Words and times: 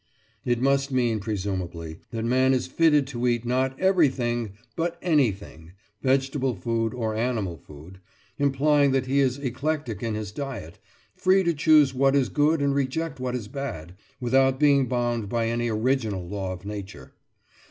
It 0.43 0.59
must 0.59 0.91
mean, 0.91 1.19
presumably, 1.19 1.99
that 2.09 2.25
man 2.25 2.55
is 2.55 2.65
fitted 2.65 3.05
to 3.05 3.27
eat 3.27 3.45
not 3.45 3.79
everything, 3.79 4.53
but 4.75 4.97
anything—vegetable 5.03 6.55
food 6.55 6.95
or 6.95 7.13
animal 7.13 7.55
food—implying 7.55 8.93
that 8.93 9.05
he 9.05 9.19
is 9.19 9.37
eclectic 9.37 10.01
in 10.01 10.15
his 10.15 10.31
diet, 10.31 10.79
free 11.15 11.43
to 11.43 11.53
choose 11.53 11.93
what 11.93 12.15
is 12.15 12.29
good 12.29 12.63
and 12.63 12.73
reject 12.73 13.19
what 13.19 13.35
is 13.35 13.47
bad, 13.47 13.93
without 14.19 14.59
being 14.59 14.87
bound 14.87 15.29
by 15.29 15.45
any 15.47 15.69
original 15.69 16.27
law 16.27 16.51
of 16.51 16.65
nature. 16.65 17.13